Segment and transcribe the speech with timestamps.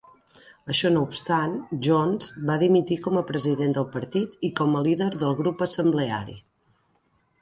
[0.73, 1.51] Això no obstant,
[1.87, 6.41] Jones va dimitir com a president del partit i com a líder del grup assembleari.